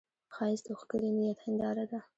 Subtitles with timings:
[0.33, 1.99] ښایست د ښکلي نیت هنداره ده